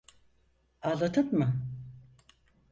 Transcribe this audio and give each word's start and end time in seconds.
Ağladın 0.81 1.33
mı? 1.37 1.53